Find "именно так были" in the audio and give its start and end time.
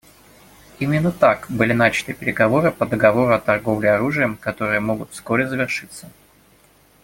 0.79-1.73